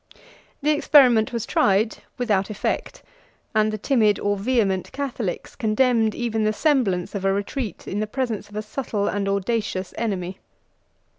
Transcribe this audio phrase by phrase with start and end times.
[0.61, 3.03] 101 The experiment was tried without effect,
[3.53, 8.07] and the timid or vehement Catholics condemned even the semblance of a retreat in the
[8.07, 10.39] presence of a subtle and audacious enemy.